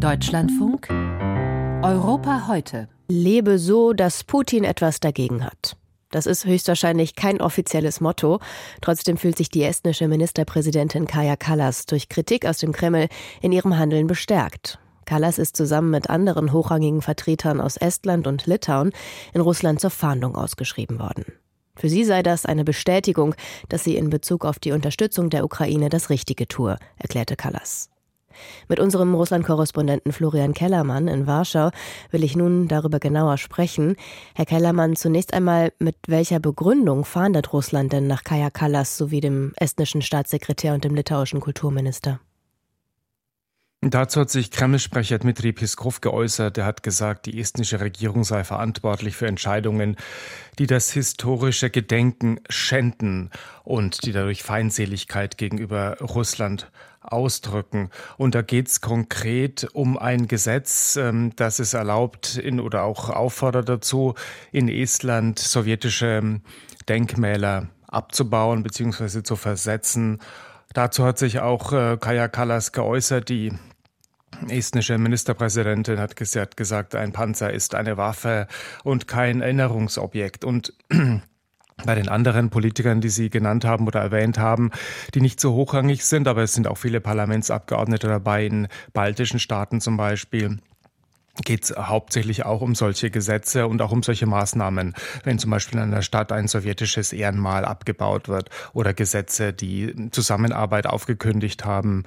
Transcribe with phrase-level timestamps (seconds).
[0.00, 0.88] Deutschlandfunk
[1.82, 2.88] Europa heute.
[3.08, 5.76] Lebe so, dass Putin etwas dagegen hat.
[6.10, 8.40] Das ist höchstwahrscheinlich kein offizielles Motto.
[8.80, 13.08] Trotzdem fühlt sich die estnische Ministerpräsidentin Kaja Kallas durch Kritik aus dem Kreml
[13.42, 14.78] in ihrem Handeln bestärkt.
[15.04, 18.92] Kallas ist zusammen mit anderen hochrangigen Vertretern aus Estland und Litauen
[19.34, 21.26] in Russland zur Fahndung ausgeschrieben worden.
[21.76, 23.34] Für sie sei das eine Bestätigung,
[23.68, 27.90] dass sie in Bezug auf die Unterstützung der Ukraine das Richtige tue, erklärte Kallas.
[28.68, 31.70] Mit unserem Russland-Korrespondenten Florian Kellermann in Warschau
[32.10, 33.96] will ich nun darüber genauer sprechen.
[34.34, 39.52] Herr Kellermann, zunächst einmal, mit welcher Begründung fahndet Russland denn nach Kaja Kallas sowie dem
[39.56, 42.20] estnischen Staatssekretär und dem litauischen Kulturminister?
[43.82, 46.58] Dazu hat sich Kreml-Sprecher Dmitri Peskov geäußert.
[46.58, 49.96] Er hat gesagt, die estnische Regierung sei verantwortlich für Entscheidungen,
[50.58, 53.30] die das historische Gedenken schänden
[53.64, 57.90] und die dadurch Feindseligkeit gegenüber Russland ausdrücken.
[58.16, 63.08] Und da geht es konkret um ein Gesetz, ähm, das es erlaubt in, oder auch
[63.08, 64.14] auffordert dazu,
[64.52, 66.40] in Estland sowjetische
[66.88, 69.22] Denkmäler abzubauen bzw.
[69.22, 70.20] zu versetzen.
[70.72, 73.52] Dazu hat sich auch äh, Kaya Kallas geäußert, die
[74.48, 78.46] estnische Ministerpräsidentin hat gesagt, ein Panzer ist eine Waffe
[78.84, 80.44] und kein Erinnerungsobjekt.
[80.44, 80.72] Und
[81.84, 84.70] bei den anderen Politikern, die Sie genannt haben oder erwähnt haben,
[85.14, 89.80] die nicht so hochrangig sind, aber es sind auch viele Parlamentsabgeordnete dabei, in baltischen Staaten
[89.80, 90.58] zum Beispiel
[91.44, 95.78] geht es hauptsächlich auch um solche Gesetze und auch um solche Maßnahmen, wenn zum Beispiel
[95.78, 102.04] in einer Stadt ein sowjetisches Ehrenmal abgebaut wird oder Gesetze, die Zusammenarbeit aufgekündigt haben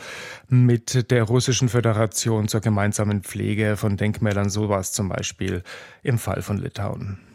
[0.50, 5.64] mit der Russischen Föderation zur gemeinsamen Pflege von Denkmälern, sowas zum Beispiel
[6.04, 7.33] im Fall von Litauen.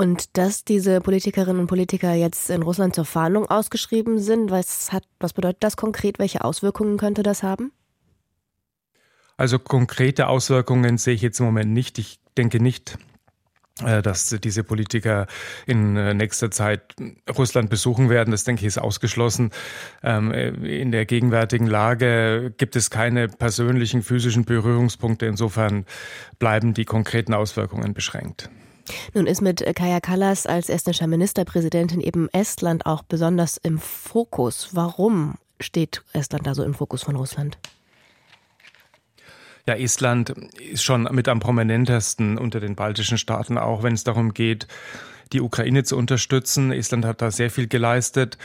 [0.00, 5.04] Und dass diese Politikerinnen und Politiker jetzt in Russland zur Fahndung ausgeschrieben sind, was, hat,
[5.18, 6.18] was bedeutet das konkret?
[6.18, 7.70] Welche Auswirkungen könnte das haben?
[9.36, 11.98] Also konkrete Auswirkungen sehe ich jetzt im Moment nicht.
[11.98, 12.96] Ich denke nicht,
[13.84, 15.26] äh, dass diese Politiker
[15.66, 16.96] in äh, nächster Zeit
[17.36, 18.30] Russland besuchen werden.
[18.30, 19.50] Das denke ich ist ausgeschlossen.
[20.02, 20.48] Ähm, äh,
[20.80, 25.26] in der gegenwärtigen Lage gibt es keine persönlichen physischen Berührungspunkte.
[25.26, 25.84] Insofern
[26.38, 28.48] bleiben die konkreten Auswirkungen beschränkt.
[29.14, 34.70] Nun ist mit Kaja Kallas als estnischer Ministerpräsidentin eben Estland auch besonders im Fokus.
[34.72, 37.58] Warum steht Estland da so im Fokus von Russland?
[39.66, 44.34] Ja, Estland ist schon mit am prominentesten unter den baltischen Staaten, auch wenn es darum
[44.34, 44.66] geht,
[45.32, 46.72] die Ukraine zu unterstützen.
[46.72, 48.36] Estland hat da sehr viel geleistet.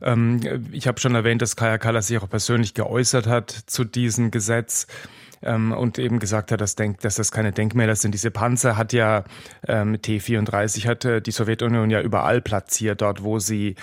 [0.00, 0.40] Ähm,
[0.72, 4.86] ich habe schon erwähnt, dass Kaya Kallas sich auch persönlich geäußert hat zu diesem Gesetz
[5.42, 8.12] ähm, und eben gesagt hat, dass, denk, dass das keine Denkmäler sind.
[8.12, 9.24] Diese Panzer hat ja
[9.66, 13.76] ähm, T-34 hat die Sowjetunion ja überall platziert, dort wo sie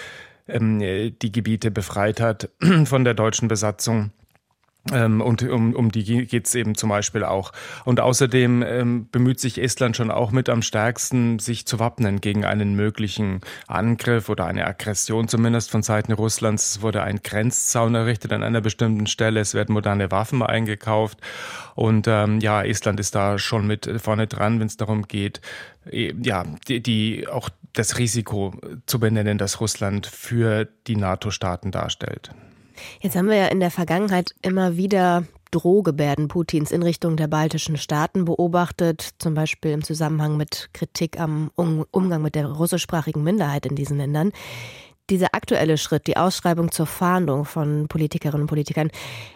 [0.52, 2.50] die Gebiete befreit hat
[2.86, 4.10] von der deutschen Besatzung.
[4.94, 7.52] Ähm, und um, um die geht es eben zum Beispiel auch.
[7.86, 12.46] Und außerdem ähm, bemüht sich Estland schon auch mit am stärksten, sich zu wappnen gegen
[12.46, 16.76] einen möglichen Angriff oder eine Aggression zumindest von Seiten Russlands.
[16.76, 19.42] Es wurde ein Grenzzaun errichtet an einer bestimmten Stelle.
[19.42, 21.20] Es werden moderne Waffen eingekauft.
[21.76, 25.42] Und ähm, ja, Estland ist da schon mit vorne dran, wenn es darum geht,
[25.92, 28.54] e, ja, die, die auch das Risiko
[28.86, 32.32] zu benennen, das Russland für die NATO-Staaten darstellt.
[33.02, 37.78] Jetzt haben wir ja in der Vergangenheit immer wieder Drohgebärden Putins in Richtung der baltischen
[37.78, 43.76] Staaten beobachtet, zum Beispiel im Zusammenhang mit Kritik am Umgang mit der russischsprachigen Minderheit in
[43.76, 44.32] diesen Ländern.
[45.10, 48.92] Dieser aktuelle Schritt, die Ausschreibung zur Fahndung von Politikerinnen und Politikern,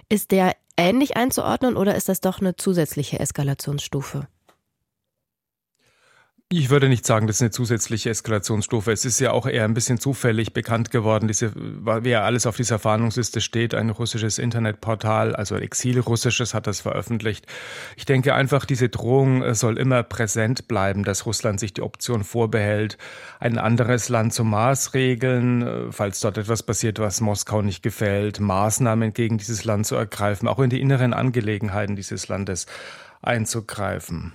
[0.08, 4.28] ist der ähnlich einzuordnen oder ist das doch eine zusätzliche Eskalationsstufe?
[6.56, 8.92] Ich würde nicht sagen, das ist eine zusätzliche Eskalationsstufe.
[8.92, 12.78] Es ist ja auch eher ein bisschen zufällig bekannt geworden, diese, wer alles auf dieser
[12.78, 13.74] Fahndungsliste steht.
[13.74, 17.48] Ein russisches Internetportal, also Exil-Russisches, hat das veröffentlicht.
[17.98, 22.24] Ich denke einfach, diese Drohung äh, soll immer präsent bleiben, dass Russland sich die Option
[22.24, 23.00] vorbehält,
[23.40, 29.14] ein anderes Land zu maßregeln, äh, falls dort etwas passiert, was Moskau nicht gefällt, Maßnahmen
[29.14, 32.68] gegen dieses Land zu ergreifen, auch in die inneren Angelegenheiten dieses Landes
[33.24, 34.34] einzugreifen.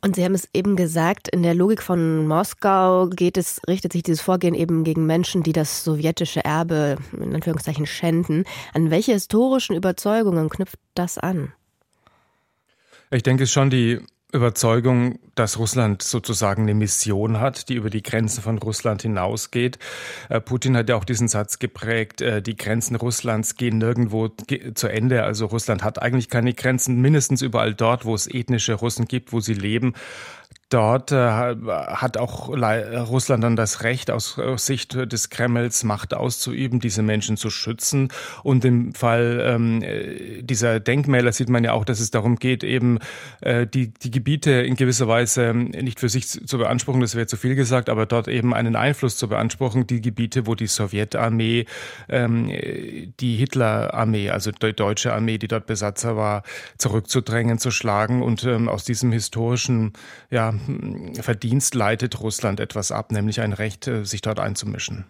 [0.00, 4.02] Und Sie haben es eben gesagt, in der Logik von Moskau geht es, richtet sich
[4.02, 8.44] dieses Vorgehen eben gegen Menschen, die das sowjetische Erbe in Anführungszeichen schänden.
[8.74, 11.52] An welche historischen Überzeugungen knüpft das an?
[13.10, 14.00] Ich denke, es ist schon die
[14.36, 19.78] Überzeugung, dass Russland sozusagen eine Mission hat, die über die Grenzen von Russland hinausgeht.
[20.28, 24.88] Äh, Putin hat ja auch diesen Satz geprägt, äh, die Grenzen Russlands gehen nirgendwo zu
[24.88, 25.24] Ende.
[25.24, 29.40] Also Russland hat eigentlich keine Grenzen, mindestens überall dort, wo es ethnische Russen gibt, wo
[29.40, 29.94] sie leben.
[30.68, 37.02] Dort äh, hat auch Russland dann das Recht, aus Sicht des Kremls Macht auszuüben, diese
[37.02, 38.08] Menschen zu schützen.
[38.42, 39.84] Und im Fall ähm,
[40.40, 42.98] dieser Denkmäler sieht man ja auch, dass es darum geht, eben
[43.42, 47.36] äh, die, die Gebiete in gewisser Weise nicht für sich zu beanspruchen, das wäre zu
[47.36, 51.66] viel gesagt, aber dort eben einen Einfluss zu beanspruchen, die Gebiete, wo die Sowjetarmee,
[52.08, 52.50] ähm,
[53.20, 56.42] die Hitlerarmee, also die deutsche Armee, die dort Besatzer war,
[56.76, 59.92] zurückzudrängen, zu schlagen und ähm, aus diesem historischen
[60.28, 60.55] ja,
[61.20, 65.04] Verdienst leitet Russland etwas ab, nämlich ein Recht, äh, sich dort einzumischen.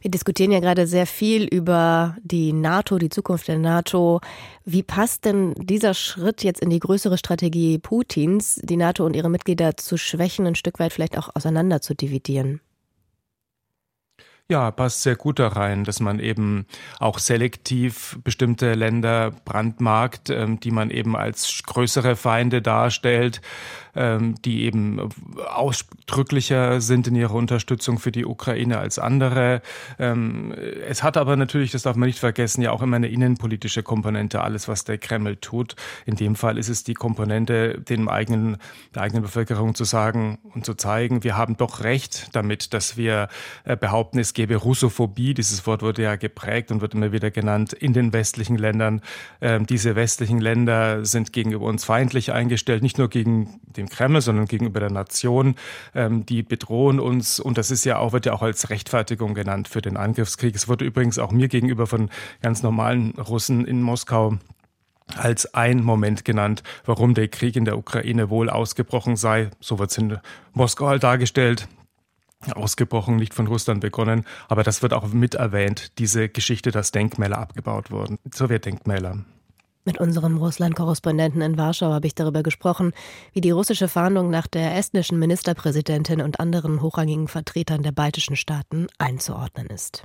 [0.00, 4.20] Wir diskutieren ja gerade sehr viel über die NATO, die Zukunft der NATO.
[4.64, 9.28] Wie passt denn dieser Schritt jetzt in die größere Strategie Putins, die NATO und ihre
[9.30, 12.60] Mitglieder zu schwächen, ein Stück weit vielleicht auch auseinander zu dividieren?
[14.48, 16.66] Ja, passt sehr gut da rein, dass man eben
[17.00, 23.40] auch selektiv bestimmte Länder brandmarkt, ähm, die man eben als größere Feinde darstellt,
[23.96, 25.08] die eben
[25.48, 29.62] ausdrücklicher sind in ihrer Unterstützung für die Ukraine als andere.
[29.98, 30.52] Ähm,
[30.86, 34.42] es hat aber natürlich, das darf man nicht vergessen, ja auch immer eine innenpolitische Komponente,
[34.42, 35.76] alles, was der Kreml tut.
[36.04, 38.58] In dem Fall ist es die Komponente, dem eigenen,
[38.94, 43.28] der eigenen Bevölkerung zu sagen und zu zeigen, wir haben doch recht damit, dass wir
[43.64, 45.34] äh, behaupten, es gäbe Russophobie.
[45.34, 49.00] Dieses Wort wurde ja geprägt und wird immer wieder genannt in den westlichen Ländern.
[49.40, 54.46] Ähm, diese westlichen Länder sind gegenüber uns feindlich eingestellt, nicht nur gegen den Kreml, sondern
[54.46, 55.56] gegenüber der Nation.
[55.94, 59.68] Ähm, die bedrohen uns und das ist ja auch, wird ja auch als Rechtfertigung genannt
[59.68, 60.54] für den Angriffskrieg.
[60.54, 62.10] Es wurde übrigens auch mir gegenüber von
[62.42, 64.38] ganz normalen Russen in Moskau
[65.16, 69.50] als ein Moment genannt, warum der Krieg in der Ukraine wohl ausgebrochen sei.
[69.60, 70.18] So wird es in
[70.52, 71.68] Moskau halt dargestellt
[72.54, 74.24] ausgebrochen, nicht von Russland begonnen.
[74.48, 79.24] Aber das wird auch mit erwähnt, diese Geschichte, dass Denkmäler abgebaut wurden, Sowjetdenkmäler.
[79.86, 82.92] Mit unserem Russland-Korrespondenten in Warschau habe ich darüber gesprochen,
[83.32, 88.88] wie die russische Fahndung nach der estnischen Ministerpräsidentin und anderen hochrangigen Vertretern der baltischen Staaten
[88.98, 90.02] einzuordnen ist.